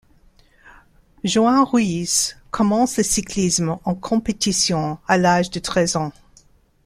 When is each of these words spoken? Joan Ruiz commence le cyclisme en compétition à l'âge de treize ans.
Joan 1.23 1.61
Ruiz 1.63 2.35
commence 2.49 2.97
le 2.97 3.03
cyclisme 3.03 3.77
en 3.85 3.93
compétition 3.93 4.97
à 5.07 5.19
l'âge 5.19 5.51
de 5.51 5.59
treize 5.59 5.95
ans. 5.95 6.11